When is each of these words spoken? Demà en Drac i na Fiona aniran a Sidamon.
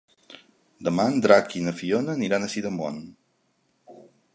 Demà 0.87 1.05
en 1.11 1.21
Drac 1.27 1.53
i 1.59 1.63
na 1.67 1.75
Fiona 1.83 2.17
aniran 2.17 2.49
a 2.49 2.53
Sidamon. 2.55 3.03